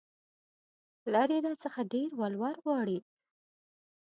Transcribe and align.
پلار 1.01 1.29
يې 1.35 1.39
راڅخه 1.45 1.83
ډېر 1.93 2.09
ولور 2.19 2.55
غواړي 2.63 2.99